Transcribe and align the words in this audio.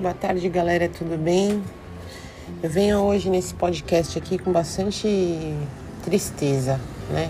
Boa 0.00 0.14
tarde, 0.14 0.48
galera, 0.48 0.88
tudo 0.88 1.18
bem? 1.18 1.60
Eu 2.62 2.70
venho 2.70 2.98
hoje 2.98 3.28
nesse 3.28 3.52
podcast 3.52 4.16
aqui 4.16 4.38
com 4.38 4.52
bastante 4.52 5.56
tristeza, 6.04 6.78
né? 7.10 7.28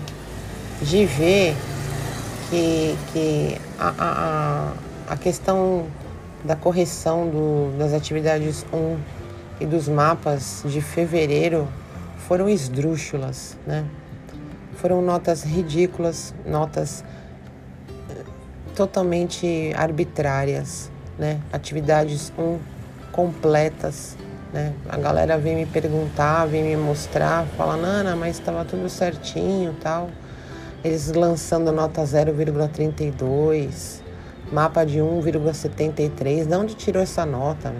De 0.79 1.03
ver 1.03 1.55
que, 2.47 2.95
que 3.11 3.57
a, 3.79 3.93
a, 3.97 5.13
a 5.13 5.17
questão 5.17 5.87
da 6.43 6.55
correção 6.55 7.27
do, 7.27 7.75
das 7.75 7.91
atividades 7.91 8.63
1 8.71 8.97
e 9.61 9.65
dos 9.65 9.87
mapas 9.87 10.61
de 10.63 10.79
fevereiro 10.79 11.67
foram 12.27 12.47
esdrúxulas, 12.47 13.57
né? 13.65 13.83
Foram 14.75 15.01
notas 15.01 15.41
ridículas, 15.41 16.35
notas 16.45 17.03
eh, 18.11 18.23
totalmente 18.75 19.73
arbitrárias 19.75 20.91
né? 21.19 21.39
Atividades 21.51 22.31
completas, 23.11 24.15
né? 24.53 24.73
A 24.87 24.97
galera 24.97 25.37
vem 25.37 25.55
me 25.55 25.65
perguntar, 25.65 26.45
vem 26.45 26.63
me 26.63 26.77
mostrar, 26.77 27.45
fala, 27.57 27.75
Nana, 27.75 28.15
mas 28.15 28.39
estava 28.39 28.63
tudo 28.63 28.89
certinho 28.89 29.75
tal. 29.81 30.09
Eles 30.83 31.11
lançando 31.11 31.73
nota 31.73 32.01
0,32, 32.01 34.01
mapa 34.49 34.85
de 34.85 34.99
1,73. 34.99 36.45
De 36.45 36.55
onde 36.55 36.75
tirou 36.75 37.03
essa 37.03 37.25
nota? 37.25 37.73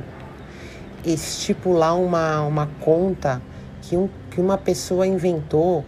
Estipular 1.05 1.95
uma, 1.95 2.41
uma 2.41 2.67
conta 2.81 3.41
que, 3.81 3.95
um, 3.95 4.09
que 4.29 4.41
uma 4.41 4.57
pessoa 4.57 5.07
inventou, 5.07 5.85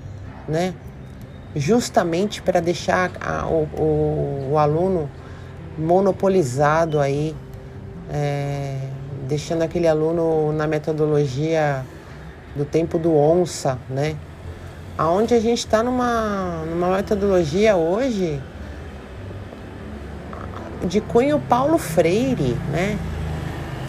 né? 0.48 0.74
Justamente 1.54 2.42
para 2.42 2.62
deixar 2.62 3.12
a, 3.20 3.46
o, 3.46 3.68
o, 3.78 4.52
o 4.54 4.58
aluno 4.58 5.10
monopolizado 5.78 7.00
aí, 7.00 7.36
é, 8.12 8.78
deixando 9.28 9.62
aquele 9.62 9.88
aluno 9.88 10.52
na 10.52 10.68
metodologia 10.68 11.86
do 12.56 12.66
tempo 12.66 13.00
do 13.00 13.16
onça, 13.16 13.80
né? 13.90 14.16
Aonde 14.98 15.34
a 15.34 15.40
gente 15.40 15.60
está 15.60 15.82
numa, 15.82 16.66
numa 16.70 16.96
metodologia 16.98 17.76
hoje 17.76 18.40
de 20.86 21.00
cunho 21.00 21.40
Paulo 21.40 21.78
Freire, 21.78 22.58
né? 22.72 22.98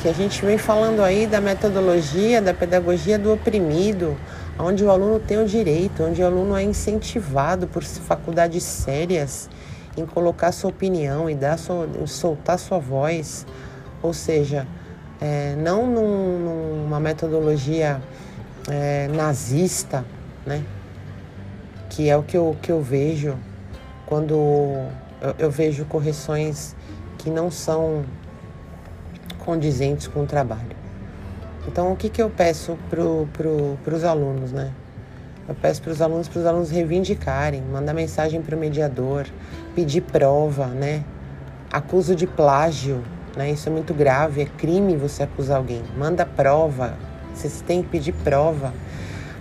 Que 0.00 0.08
a 0.08 0.12
gente 0.12 0.44
vem 0.44 0.58
falando 0.58 1.02
aí 1.02 1.26
da 1.26 1.40
metodologia, 1.40 2.40
da 2.40 2.54
pedagogia 2.54 3.18
do 3.18 3.32
oprimido, 3.32 4.16
onde 4.58 4.84
o 4.84 4.90
aluno 4.90 5.18
tem 5.18 5.42
o 5.42 5.46
direito, 5.46 6.04
onde 6.04 6.22
o 6.22 6.26
aluno 6.26 6.56
é 6.56 6.62
incentivado 6.62 7.66
por 7.66 7.82
faculdades 7.82 8.62
sérias 8.62 9.48
em 9.96 10.06
colocar 10.06 10.52
sua 10.52 10.70
opinião 10.70 11.28
e 11.28 11.34
dar 11.34 11.58
sua, 11.58 11.88
soltar 12.06 12.58
sua 12.58 12.78
voz, 12.78 13.46
ou 14.02 14.12
seja, 14.12 14.66
é, 15.20 15.54
não 15.56 15.86
num, 15.86 16.84
numa 16.84 16.98
metodologia 16.98 18.00
é, 18.68 19.08
nazista, 19.08 20.04
né? 20.44 20.64
que 21.88 22.08
é 22.08 22.16
o 22.16 22.22
que 22.22 22.36
eu, 22.36 22.56
que 22.60 22.72
eu 22.72 22.80
vejo 22.80 23.36
quando 24.06 24.34
eu, 24.34 25.34
eu 25.38 25.50
vejo 25.50 25.84
correções 25.84 26.74
que 27.18 27.30
não 27.30 27.50
são 27.50 28.04
condizentes 29.38 30.06
com 30.06 30.22
o 30.22 30.26
trabalho. 30.26 30.76
Então, 31.66 31.92
o 31.92 31.96
que, 31.96 32.08
que 32.08 32.20
eu 32.20 32.28
peço 32.28 32.76
para 32.90 33.94
os 33.94 34.04
alunos, 34.04 34.52
né? 34.52 34.72
Eu 35.48 35.54
peço 35.54 35.82
para 35.82 35.92
os 35.92 36.00
alunos, 36.00 36.28
para 36.28 36.40
os 36.40 36.46
alunos 36.46 36.70
reivindicarem, 36.70 37.62
mandar 37.62 37.92
mensagem 37.92 38.40
para 38.42 38.56
o 38.56 38.58
mediador, 38.58 39.26
pedir 39.74 40.00
prova, 40.00 40.66
né? 40.66 41.04
Acuso 41.70 42.14
de 42.14 42.26
plágio, 42.26 43.02
né? 43.36 43.50
Isso 43.50 43.68
é 43.68 43.72
muito 43.72 43.94
grave, 43.94 44.42
é 44.42 44.46
crime 44.46 44.96
você 44.96 45.22
acusar 45.22 45.56
alguém. 45.58 45.82
Manda 45.96 46.24
prova, 46.24 46.96
vocês 47.34 47.62
têm 47.66 47.82
que 47.82 47.88
pedir 47.88 48.12
prova. 48.12 48.72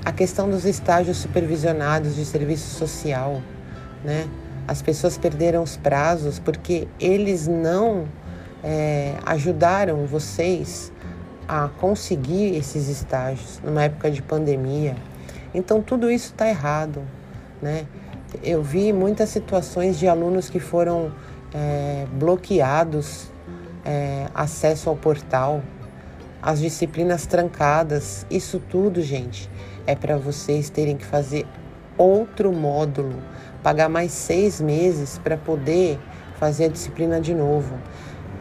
A 0.03 0.11
questão 0.11 0.49
dos 0.49 0.65
estágios 0.65 1.17
supervisionados 1.17 2.15
de 2.15 2.25
serviço 2.25 2.75
social, 2.75 3.41
né? 4.03 4.27
As 4.67 4.81
pessoas 4.81 5.17
perderam 5.17 5.63
os 5.63 5.77
prazos 5.77 6.39
porque 6.39 6.87
eles 6.99 7.47
não 7.47 8.05
é, 8.63 9.15
ajudaram 9.25 10.05
vocês 10.05 10.91
a 11.47 11.67
conseguir 11.79 12.55
esses 12.55 12.87
estágios 12.87 13.59
numa 13.63 13.83
época 13.83 14.09
de 14.09 14.21
pandemia, 14.21 14.95
então 15.53 15.81
tudo 15.81 16.09
isso 16.09 16.27
está 16.27 16.47
errado, 16.47 17.01
né? 17.61 17.85
Eu 18.41 18.63
vi 18.63 18.93
muitas 18.93 19.29
situações 19.29 19.99
de 19.99 20.07
alunos 20.07 20.49
que 20.49 20.59
foram 20.59 21.11
é, 21.53 22.05
bloqueados 22.13 23.30
é, 23.85 24.27
acesso 24.33 24.89
ao 24.89 24.95
portal, 24.95 25.61
as 26.41 26.59
disciplinas 26.59 27.25
trancadas, 27.25 28.25
isso 28.29 28.61
tudo, 28.69 29.01
gente, 29.01 29.49
é 29.85 29.95
para 29.95 30.17
vocês 30.17 30.69
terem 30.69 30.97
que 30.97 31.05
fazer 31.05 31.45
outro 31.97 32.51
módulo, 32.51 33.21
pagar 33.61 33.89
mais 33.89 34.11
seis 34.11 34.59
meses 34.59 35.19
para 35.19 35.37
poder 35.37 35.99
fazer 36.39 36.65
a 36.65 36.67
disciplina 36.67 37.21
de 37.21 37.35
novo. 37.35 37.75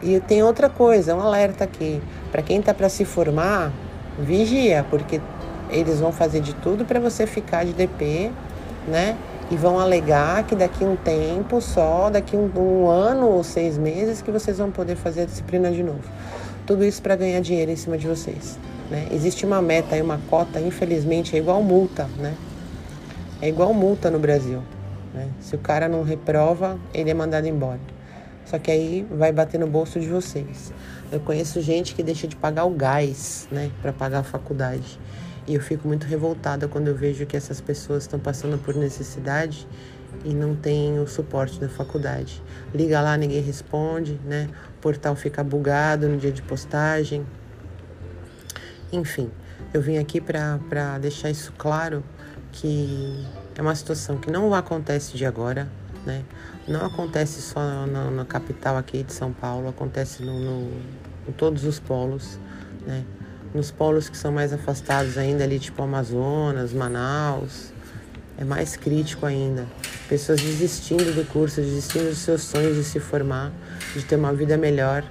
E 0.01 0.19
tem 0.19 0.41
outra 0.41 0.67
coisa, 0.67 1.15
um 1.15 1.21
alerta 1.21 1.63
aqui, 1.63 2.01
para 2.31 2.41
quem 2.41 2.59
está 2.59 2.73
para 2.73 2.89
se 2.89 3.05
formar, 3.05 3.71
vigia, 4.17 4.83
porque 4.89 5.21
eles 5.69 5.99
vão 5.99 6.11
fazer 6.11 6.41
de 6.41 6.55
tudo 6.55 6.85
para 6.85 6.99
você 6.99 7.27
ficar 7.27 7.63
de 7.63 7.73
DP, 7.73 8.31
né? 8.87 9.15
E 9.51 9.55
vão 9.57 9.79
alegar 9.79 10.43
que 10.45 10.55
daqui 10.55 10.85
um 10.85 10.95
tempo 10.95 11.59
só, 11.59 12.09
daqui 12.09 12.37
um, 12.37 12.49
um 12.55 12.87
ano 12.87 13.27
ou 13.27 13.43
seis 13.43 13.77
meses, 13.77 14.21
que 14.21 14.31
vocês 14.31 14.57
vão 14.57 14.71
poder 14.71 14.95
fazer 14.95 15.23
a 15.23 15.25
disciplina 15.25 15.69
de 15.71 15.83
novo. 15.83 16.03
Tudo 16.65 16.85
isso 16.85 17.01
para 17.01 17.17
ganhar 17.17 17.41
dinheiro 17.41 17.69
em 17.69 17.75
cima 17.75 17.97
de 17.97 18.07
vocês. 18.07 18.57
Né? 18.89 19.07
Existe 19.11 19.45
uma 19.45 19.61
meta 19.61 19.97
e 19.97 20.01
uma 20.01 20.19
cota, 20.29 20.59
infelizmente, 20.59 21.35
é 21.35 21.39
igual 21.39 21.61
multa, 21.61 22.07
né? 22.17 22.33
É 23.41 23.49
igual 23.49 23.73
multa 23.73 24.09
no 24.09 24.19
Brasil. 24.19 24.61
Né? 25.13 25.27
Se 25.41 25.55
o 25.55 25.59
cara 25.59 25.89
não 25.89 26.03
reprova, 26.03 26.79
ele 26.93 27.09
é 27.09 27.13
mandado 27.13 27.47
embora. 27.47 27.79
Só 28.45 28.57
que 28.59 28.71
aí 28.71 29.05
vai 29.09 29.31
bater 29.31 29.59
no 29.59 29.67
bolso 29.67 29.99
de 29.99 30.07
vocês. 30.07 30.73
Eu 31.11 31.19
conheço 31.19 31.59
gente 31.61 31.93
que 31.93 32.03
deixa 32.03 32.27
de 32.27 32.35
pagar 32.35 32.65
o 32.65 32.69
gás, 32.69 33.47
né, 33.51 33.69
para 33.81 33.91
pagar 33.91 34.19
a 34.19 34.23
faculdade. 34.23 34.99
E 35.47 35.55
eu 35.55 35.61
fico 35.61 35.87
muito 35.87 36.05
revoltada 36.05 36.67
quando 36.67 36.87
eu 36.87 36.95
vejo 36.95 37.25
que 37.25 37.35
essas 37.35 37.59
pessoas 37.59 38.03
estão 38.03 38.19
passando 38.19 38.57
por 38.57 38.75
necessidade 38.75 39.67
e 40.23 40.33
não 40.33 40.55
tem 40.55 40.99
o 40.99 41.07
suporte 41.07 41.59
da 41.59 41.67
faculdade. 41.67 42.41
Liga 42.73 43.01
lá, 43.01 43.17
ninguém 43.17 43.41
responde, 43.41 44.19
né? 44.25 44.49
O 44.77 44.81
portal 44.81 45.15
fica 45.15 45.43
bugado 45.43 46.07
no 46.07 46.17
dia 46.17 46.31
de 46.31 46.41
postagem. 46.41 47.25
Enfim, 48.91 49.31
eu 49.73 49.81
vim 49.81 49.97
aqui 49.97 50.19
para 50.19 50.97
deixar 50.99 51.29
isso 51.29 51.53
claro 51.57 52.03
que 52.51 53.25
é 53.55 53.61
uma 53.61 53.75
situação 53.75 54.17
que 54.17 54.29
não 54.29 54.53
acontece 54.53 55.17
de 55.17 55.25
agora, 55.25 55.67
né? 56.05 56.23
Não 56.67 56.85
acontece 56.85 57.41
só 57.41 57.85
na, 57.85 58.11
na 58.11 58.25
capital 58.25 58.77
aqui 58.77 59.03
de 59.03 59.13
São 59.13 59.31
Paulo, 59.31 59.69
acontece 59.69 60.23
no, 60.23 60.39
no, 60.39 60.71
em 61.27 61.31
todos 61.31 61.63
os 61.63 61.79
polos, 61.79 62.37
né? 62.85 63.03
Nos 63.53 63.71
polos 63.71 64.09
que 64.09 64.17
são 64.17 64.31
mais 64.31 64.53
afastados 64.53 65.17
ainda, 65.17 65.43
ali 65.43 65.59
tipo 65.59 65.81
Amazonas, 65.83 66.73
Manaus, 66.73 67.71
é 68.37 68.43
mais 68.43 68.75
crítico 68.75 69.25
ainda. 69.25 69.67
Pessoas 70.07 70.41
desistindo 70.41 71.13
do 71.13 71.25
curso, 71.27 71.61
desistindo 71.61 72.09
dos 72.09 72.19
seus 72.19 72.41
sonhos 72.41 72.75
de 72.75 72.83
se 72.83 72.99
formar, 72.99 73.51
de 73.93 74.03
ter 74.03 74.15
uma 74.15 74.33
vida 74.33 74.57
melhor, 74.57 75.03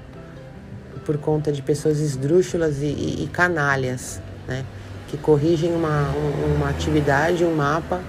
por 1.05 1.17
conta 1.19 1.53
de 1.53 1.63
pessoas 1.63 1.99
esdrúxulas 1.99 2.79
e, 2.79 2.87
e, 2.87 3.25
e 3.25 3.29
canalhas, 3.29 4.21
né? 4.47 4.65
Que 5.09 5.17
corrigem 5.17 5.75
uma, 5.75 6.09
uma 6.55 6.69
atividade, 6.69 7.45
um 7.45 7.55
mapa. 7.55 8.01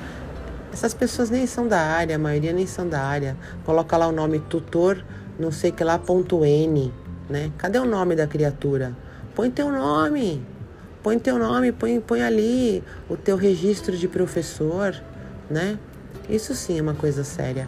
Essas 0.71 0.93
pessoas 0.93 1.29
nem 1.29 1.47
são 1.47 1.67
da 1.67 1.79
área, 1.79 2.15
a 2.15 2.19
maioria 2.19 2.53
nem 2.53 2.67
são 2.67 2.87
da 2.87 3.01
área. 3.01 3.35
Coloca 3.65 3.97
lá 3.97 4.07
o 4.07 4.11
nome 4.11 4.39
tutor, 4.39 5.03
não 5.39 5.51
sei 5.51 5.71
que 5.71 5.83
lá, 5.83 5.97
ponto 5.97 6.45
N, 6.45 6.93
né? 7.29 7.51
Cadê 7.57 7.79
o 7.79 7.85
nome 7.85 8.15
da 8.15 8.27
criatura? 8.27 8.95
Põe 9.35 9.49
teu 9.49 9.71
nome. 9.71 10.45
Põe 11.03 11.17
teu 11.17 11.39
nome, 11.39 11.71
põe, 11.71 11.99
põe 11.99 12.21
ali 12.21 12.83
o 13.09 13.17
teu 13.17 13.35
registro 13.35 13.97
de 13.97 14.07
professor, 14.07 14.95
né? 15.49 15.79
Isso 16.29 16.53
sim 16.53 16.77
é 16.77 16.81
uma 16.81 16.93
coisa 16.93 17.23
séria. 17.23 17.67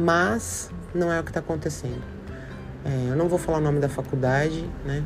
Mas 0.00 0.68
não 0.92 1.12
é 1.12 1.20
o 1.20 1.22
que 1.22 1.30
está 1.30 1.38
acontecendo. 1.38 2.02
É, 2.84 3.10
eu 3.10 3.16
não 3.16 3.28
vou 3.28 3.38
falar 3.38 3.58
o 3.58 3.60
nome 3.60 3.78
da 3.78 3.88
faculdade, 3.88 4.68
né? 4.84 5.04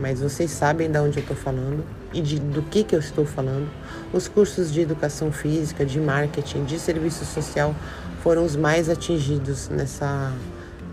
Mas 0.00 0.20
vocês 0.20 0.50
sabem 0.50 0.90
de 0.90 0.98
onde 0.98 1.18
eu 1.18 1.22
estou 1.22 1.36
falando 1.36 1.84
e 2.14 2.22
de, 2.22 2.40
do 2.40 2.62
que, 2.62 2.82
que 2.82 2.94
eu 2.94 3.00
estou 3.00 3.26
falando. 3.26 3.68
Os 4.10 4.26
cursos 4.26 4.72
de 4.72 4.80
educação 4.80 5.30
física, 5.30 5.84
de 5.84 6.00
marketing, 6.00 6.64
de 6.64 6.78
serviço 6.78 7.26
social 7.26 7.74
foram 8.22 8.44
os 8.44 8.56
mais 8.56 8.88
atingidos 8.88 9.68
nessa, 9.68 10.32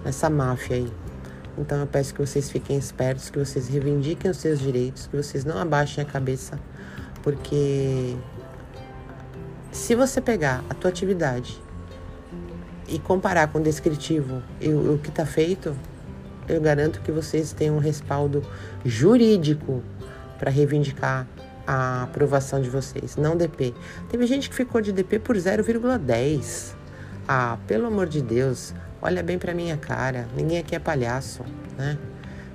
nessa 0.04 0.30
máfia 0.30 0.78
aí. 0.78 0.92
Então 1.60 1.80
eu 1.80 1.88
peço 1.88 2.14
que 2.14 2.26
vocês 2.26 2.50
fiquem 2.50 2.78
espertos, 2.78 3.30
que 3.30 3.38
vocês 3.38 3.68
reivindiquem 3.68 4.32
os 4.32 4.38
seus 4.38 4.60
direitos, 4.60 5.08
que 5.08 5.18
vocês 5.18 5.44
não 5.44 5.58
abaixem 5.58 6.02
a 6.02 6.08
cabeça, 6.08 6.58
porque 7.22 8.16
se 9.72 9.94
você 9.94 10.22
pegar 10.22 10.64
a 10.70 10.74
tua 10.74 10.90
atividade 10.90 11.62
e 12.88 12.98
comparar 12.98 13.48
com 13.48 13.60
o 13.60 13.62
descritivo 13.62 14.42
e 14.62 14.70
o, 14.70 14.98
que 15.04 15.10
está 15.10 15.26
feito, 15.26 15.76
eu 16.48 16.62
garanto 16.62 17.02
que 17.02 17.12
vocês 17.12 17.52
têm 17.52 17.70
um 17.70 17.78
respaldo 17.78 18.42
jurídico 18.86 19.84
para 20.40 20.50
reivindicar 20.50 21.28
a 21.68 22.04
aprovação 22.04 22.62
de 22.62 22.70
vocês, 22.70 23.16
não 23.16 23.36
DP. 23.36 23.76
Teve 24.10 24.26
gente 24.26 24.50
que 24.50 24.56
ficou 24.56 24.82
de 24.82 24.92
DP 24.92 25.20
por 25.20 25.36
0,10. 25.36 26.79
Ah, 27.32 27.60
pelo 27.68 27.86
amor 27.86 28.08
de 28.08 28.24
Deus, 28.24 28.74
olha 29.00 29.22
bem 29.22 29.38
para 29.38 29.54
minha 29.54 29.78
cara. 29.78 30.28
Ninguém 30.36 30.58
aqui 30.58 30.76
é 30.76 30.80
palhaço, 30.80 31.44
né? 31.78 31.96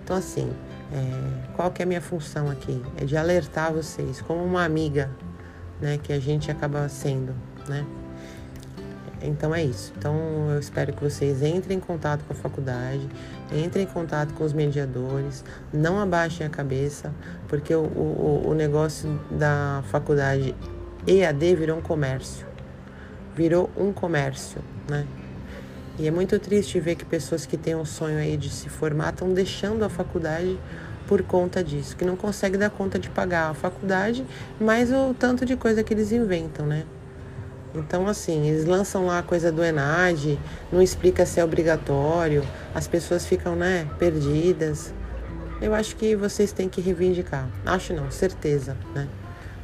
Então 0.03 0.17
assim, 0.17 0.53
é, 0.93 1.53
qual 1.55 1.71
que 1.71 1.81
é 1.81 1.85
a 1.85 1.87
minha 1.87 2.00
função 2.00 2.50
aqui? 2.50 2.82
É 2.97 3.05
de 3.05 3.17
alertar 3.17 3.73
vocês, 3.73 4.21
como 4.21 4.43
uma 4.43 4.65
amiga, 4.65 5.09
né, 5.81 5.97
que 6.03 6.12
a 6.12 6.19
gente 6.19 6.50
acaba 6.50 6.88
sendo, 6.88 7.32
né? 7.69 7.87
Então 9.23 9.55
é 9.55 9.62
isso. 9.62 9.93
Então 9.97 10.17
eu 10.50 10.59
espero 10.59 10.93
que 10.93 11.05
vocês 11.05 11.41
entrem 11.41 11.76
em 11.76 11.81
contato 11.81 12.25
com 12.25 12.32
a 12.32 12.37
faculdade, 12.37 13.09
entrem 13.53 13.85
em 13.85 13.87
contato 13.87 14.35
com 14.35 14.43
os 14.43 14.53
mediadores, 14.53 15.44
não 15.73 16.00
abaixem 16.00 16.44
a 16.44 16.50
cabeça, 16.50 17.15
porque 17.47 17.73
o, 17.73 17.85
o, 17.85 18.49
o 18.49 18.55
negócio 18.55 19.21
da 19.31 19.85
faculdade 19.93 20.53
EAD 21.06 21.55
virou 21.55 21.79
um 21.79 21.81
comércio. 21.81 22.53
Virou 23.36 23.70
um 23.76 23.92
comércio, 23.92 24.62
né? 24.88 25.06
E 25.98 26.08
é 26.08 26.10
muito 26.10 26.38
triste 26.38 26.81
ver 26.81 26.96
que 26.96 27.04
pessoas 27.04 27.46
que 27.46 27.56
têm 27.56 27.76
um 27.76 27.84
sonho 27.84 28.19
aí 28.19 28.36
de 28.36 28.50
se 28.50 28.69
formar 28.69 29.10
estão 29.12 29.32
deixando 29.32 29.84
a 29.84 29.88
faculdade 29.88 30.58
por 31.06 31.22
conta 31.22 31.62
disso, 31.62 31.96
que 31.96 32.04
não 32.04 32.16
conseguem 32.16 32.58
dar 32.58 32.70
conta 32.70 32.98
de 32.98 33.08
pagar 33.10 33.50
a 33.50 33.54
faculdade, 33.54 34.25
mais 34.60 34.90
o 34.90 35.14
tanto 35.14 35.44
de 35.44 35.56
coisa 35.56 35.84
que 35.84 35.94
eles 35.94 36.10
inventam, 36.12 36.66
né? 36.66 36.84
Então, 37.75 38.06
assim, 38.06 38.48
eles 38.48 38.64
lançam 38.64 39.06
lá 39.06 39.19
a 39.19 39.22
coisa 39.22 39.50
do 39.50 39.62
ENAD, 39.62 40.38
não 40.72 40.80
explica 40.80 41.26
se 41.26 41.40
é 41.40 41.44
obrigatório, 41.44 42.44
as 42.75 42.87
pessoas 42.87 43.26
ficam, 43.26 43.56
né, 43.56 43.88
perdidas. 43.98 44.92
Eu 45.60 45.75
acho 45.75 45.96
que 45.96 46.14
vocês 46.14 46.52
têm 46.52 46.69
que 46.69 46.80
reivindicar. 46.80 47.48
Acho 47.66 47.92
não, 47.92 48.10
certeza, 48.10 48.76
né? 48.94 49.08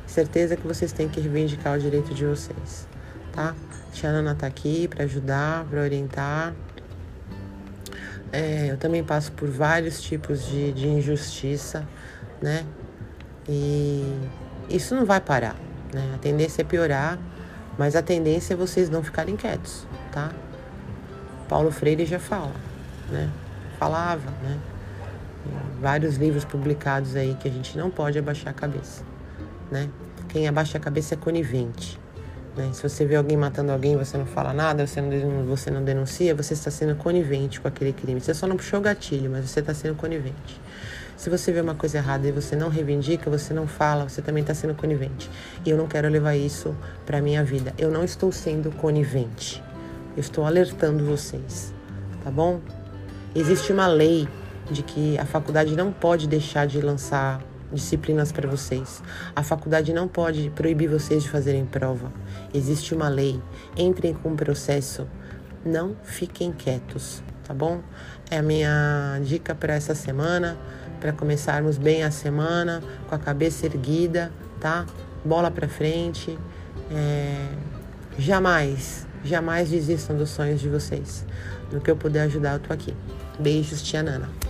Certeza 0.07 0.57
que 0.57 0.67
vocês 0.67 0.93
têm 0.93 1.09
que 1.09 1.21
reivindicar 1.21 1.77
o 1.77 1.81
direito 1.81 2.13
de 2.13 2.25
vocês, 2.25 2.89
tá? 3.33 3.55
Tia 3.93 4.11
Ana 4.11 4.35
tá 4.35 4.47
aqui 4.47 4.89
para 4.89 5.05
ajudar, 5.05 5.65
para 5.65 5.81
orientar. 5.81 6.55
É, 8.33 8.71
eu 8.71 8.77
também 8.77 9.03
passo 9.03 9.33
por 9.33 9.49
vários 9.49 10.01
tipos 10.01 10.47
de, 10.47 10.73
de 10.73 10.87
injustiça, 10.87 11.87
né? 12.41 12.65
E 13.49 14.05
isso 14.69 14.95
não 14.95 15.05
vai 15.05 15.21
parar, 15.21 15.57
né? 15.93 16.13
A 16.15 16.19
tendência 16.19 16.63
é 16.63 16.65
piorar, 16.65 17.19
mas 17.77 17.97
a 17.97 18.03
tendência 18.03 18.55
é 18.55 18.57
vocês 18.57 18.89
não 18.89 19.03
ficarem 19.03 19.37
quietos, 19.37 19.87
tá? 20.13 20.31
Paulo 21.49 21.73
Freire 21.73 22.07
já 22.07 22.21
fala, 22.21 22.53
né? 23.11 23.29
Falava, 23.79 24.31
né? 24.43 24.59
Vários 25.81 26.17
livros 26.17 26.45
publicados 26.45 27.17
aí 27.17 27.35
que 27.41 27.49
a 27.49 27.51
gente 27.51 27.77
não 27.77 27.91
pode 27.91 28.19
abaixar 28.19 28.51
a 28.51 28.55
cabeça, 28.55 29.03
né? 29.71 29.91
Quem 30.29 30.47
abaixa 30.47 30.79
a 30.79 30.81
cabeça 30.81 31.15
é 31.15 31.17
conivente. 31.17 31.99
Né? 32.61 32.73
Se 32.73 32.83
você 32.83 33.05
vê 33.05 33.17
alguém 33.17 33.37
matando 33.37 33.73
alguém 33.73 33.97
você 33.97 34.19
não 34.19 34.27
fala 34.27 34.53
nada, 34.53 34.87
você 34.87 35.01
não, 35.01 35.45
você 35.47 35.71
não 35.71 35.83
denuncia, 35.83 36.35
você 36.35 36.55
está 36.55 36.71
sendo 36.71 36.95
conivente 36.95 37.61
com 37.61 37.69
aquele 37.69 37.93
crime. 37.93 38.21
Você 38.21 38.35
só 38.35 38.47
não 38.47 38.57
puxou 38.57 38.79
o 38.79 38.83
gatilho, 38.83 39.31
mas 39.31 39.49
você 39.49 39.61
está 39.61 39.73
sendo 39.73 39.95
conivente. 39.95 40.61
Se 41.17 41.29
você 41.29 41.53
vê 41.53 41.61
uma 41.61 41.75
coisa 41.75 41.99
errada 41.99 42.27
e 42.27 42.33
você 42.33 42.57
não 42.57 42.69
reivindica, 42.69 43.29
você 43.29 43.53
não 43.53 43.67
fala, 43.67 44.09
você 44.09 44.23
também 44.23 44.41
está 44.41 44.55
sendo 44.55 44.75
conivente. 44.75 45.31
E 45.65 45.71
eu 45.71 45.77
não 45.77 45.87
quero 45.87 46.09
levar 46.09 46.35
isso 46.35 46.75
para 47.05 47.19
a 47.19 47.21
minha 47.21 47.45
vida. 47.45 47.75
Eu 47.77 47.91
não 47.91 48.03
estou 48.03 48.33
sendo 48.33 48.71
conivente. 48.73 49.63
Eu 50.17 50.21
estou 50.21 50.45
alertando 50.45 51.05
vocês, 51.05 51.73
tá 52.25 52.31
bom? 52.31 52.61
Existe 53.35 53.73
uma 53.73 53.87
lei 53.87 54.27
de 54.71 54.83
que 54.83 55.19
a 55.19 55.27
faculdade 55.27 55.77
não 55.77 55.93
pode 55.93 56.27
deixar 56.27 56.67
de 56.67 56.81
lançar 56.81 57.41
disciplinas 57.73 58.33
para 58.33 58.49
vocês. 58.49 59.03
A 59.35 59.43
faculdade 59.43 59.93
não 59.93 60.09
pode 60.09 60.51
proibir 60.51 60.89
vocês 60.89 61.23
de 61.23 61.31
fazerem 61.31 61.65
prova. 61.65 62.13
Existe 62.53 62.95
uma 62.95 63.09
lei. 63.09 63.41
Entrem 63.77 64.15
com 64.15 64.33
o 64.33 64.37
processo. 64.37 65.07
Não 65.65 65.97
fiquem 66.03 66.53
quietos, 66.53 67.23
tá 67.45 67.53
bom? 67.53 67.81
É 68.31 68.39
a 68.39 68.43
minha 68.43 69.21
dica 69.23 69.55
para 69.55 69.75
essa 69.75 69.95
semana, 69.95 70.57
para 71.01 71.13
começarmos 71.13 71.77
bem 71.77 72.03
a 72.03 72.11
semana, 72.11 72.83
com 73.09 73.15
a 73.15 73.19
cabeça 73.19 73.67
erguida, 73.67 74.33
tá? 74.59 74.87
Bola 75.25 75.51
para 75.51 75.69
frente. 75.69 76.39
É... 76.91 77.49
Jamais, 78.19 79.07
jamais 79.25 79.71
desistam 79.71 80.17
dos 80.17 80.31
sonhos 80.31 80.61
de 80.61 80.69
vocês. 80.69 81.25
No 81.73 81.81
que 81.81 81.91
eu 81.91 81.97
puder 81.97 82.23
ajudar, 82.23 82.55
eu 82.55 82.61
tô 82.61 82.73
aqui. 82.73 82.95
Beijos, 83.39 83.83
tia 83.83 84.03
Nana. 84.03 84.50